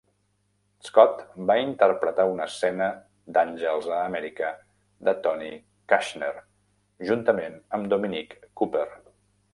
[0.85, 1.19] Scott
[1.49, 2.87] va interpretar una escena
[3.35, 4.49] d'"Àngels a Amèrica"
[5.11, 5.53] de Tony
[5.93, 6.33] Kushner
[7.11, 8.87] juntament amb Dominic Cooper.